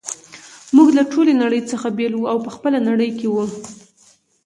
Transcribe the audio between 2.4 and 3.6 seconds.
په خپله نړۍ کي وو.